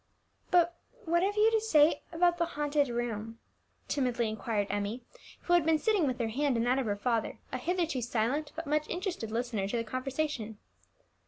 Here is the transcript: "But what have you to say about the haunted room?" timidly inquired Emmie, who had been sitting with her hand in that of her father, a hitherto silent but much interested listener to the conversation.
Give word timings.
"But 0.49 0.79
what 1.05 1.21
have 1.21 1.35
you 1.37 1.51
to 1.51 1.61
say 1.61 2.01
about 2.11 2.39
the 2.39 2.45
haunted 2.57 2.87
room?" 2.89 3.37
timidly 3.87 4.29
inquired 4.29 4.65
Emmie, 4.71 5.03
who 5.41 5.53
had 5.53 5.63
been 5.63 5.77
sitting 5.77 6.07
with 6.07 6.17
her 6.17 6.29
hand 6.29 6.57
in 6.57 6.63
that 6.63 6.79
of 6.79 6.87
her 6.87 6.95
father, 6.97 7.37
a 7.51 7.59
hitherto 7.59 8.01
silent 8.01 8.51
but 8.55 8.65
much 8.65 8.89
interested 8.89 9.29
listener 9.29 9.67
to 9.67 9.77
the 9.77 9.83
conversation. 9.83 10.57